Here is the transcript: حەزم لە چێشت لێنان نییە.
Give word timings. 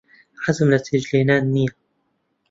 حەزم 0.43 0.67
لە 0.73 0.79
چێشت 0.85 1.07
لێنان 1.13 1.43
نییە. 1.53 1.71